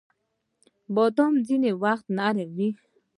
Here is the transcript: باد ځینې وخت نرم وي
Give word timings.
باد 0.95 1.17
ځینې 1.47 1.71
وخت 1.83 2.05
نرم 2.17 2.49
وي 2.57 2.69